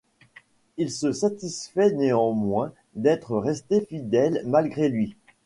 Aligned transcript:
Il 0.77 0.89
se 0.89 1.11
satisfait 1.11 1.91
néanmoins 1.91 2.71
d'être 2.95 3.37
resté 3.37 3.81
fidèle, 3.85 4.41
malgré 4.47 4.89
lui. 4.89 5.15